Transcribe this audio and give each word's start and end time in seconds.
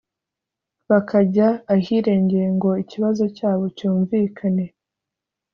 bakajya 0.89 1.47
ahirengeye 1.75 2.47
ngo 2.57 2.69
ikibazo 2.83 3.23
cyabo 3.37 3.63
cyumvikane 3.77 4.65